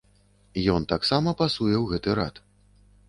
[0.75, 2.35] Ён таксама пасуе ў гэты рад.